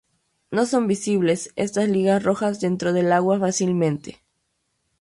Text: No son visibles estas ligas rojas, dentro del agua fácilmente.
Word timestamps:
No 0.49 0.65
son 0.65 0.87
visibles 0.87 1.53
estas 1.55 1.87
ligas 1.87 2.23
rojas, 2.23 2.59
dentro 2.59 2.91
del 2.91 3.11
agua 3.13 3.37
fácilmente. 3.37 4.23